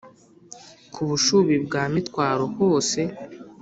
[0.93, 2.99] ku bushubi bwa mitwaro hose